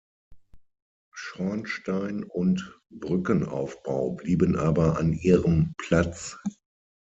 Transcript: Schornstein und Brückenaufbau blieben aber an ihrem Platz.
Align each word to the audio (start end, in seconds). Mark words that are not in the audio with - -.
Schornstein 1.13 2.23
und 2.23 2.75
Brückenaufbau 2.89 4.13
blieben 4.13 4.55
aber 4.57 4.97
an 4.97 5.13
ihrem 5.13 5.75
Platz. 5.77 6.39